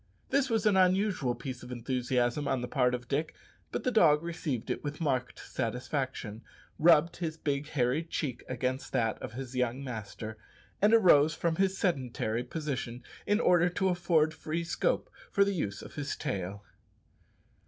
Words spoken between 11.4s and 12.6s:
his sedentary